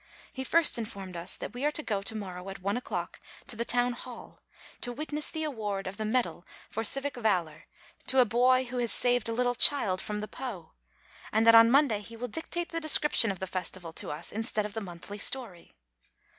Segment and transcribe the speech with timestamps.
[0.33, 3.55] He first informed us that we are to go to morrow at one o'clock to
[3.55, 4.39] the town hall
[4.81, 7.67] to witness the award of the medal for civic valor
[8.07, 10.71] to a boy who has saved a little child from the Po,
[11.31, 14.65] and that on Monday he will dictate the description of the festival to us instead
[14.65, 15.71] of the monthly story.